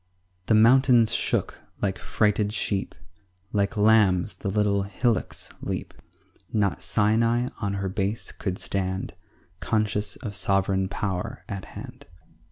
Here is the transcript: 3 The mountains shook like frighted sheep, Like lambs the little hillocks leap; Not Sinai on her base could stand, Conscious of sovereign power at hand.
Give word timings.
3 0.47 0.47
The 0.47 0.55
mountains 0.55 1.11
shook 1.13 1.61
like 1.79 1.99
frighted 1.99 2.51
sheep, 2.53 2.95
Like 3.53 3.77
lambs 3.77 4.33
the 4.37 4.49
little 4.49 4.81
hillocks 4.81 5.51
leap; 5.61 5.93
Not 6.51 6.81
Sinai 6.81 7.49
on 7.59 7.75
her 7.75 7.87
base 7.87 8.31
could 8.31 8.57
stand, 8.57 9.13
Conscious 9.59 10.15
of 10.15 10.35
sovereign 10.35 10.87
power 10.89 11.43
at 11.47 11.65
hand. 11.77 12.07